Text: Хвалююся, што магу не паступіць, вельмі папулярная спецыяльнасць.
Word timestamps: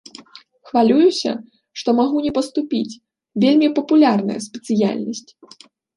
Хвалююся, 0.67 1.31
што 1.81 1.89
магу 1.99 2.17
не 2.27 2.31
паступіць, 2.37 2.99
вельмі 3.45 3.67
папулярная 3.77 4.39
спецыяльнасць. 4.47 5.27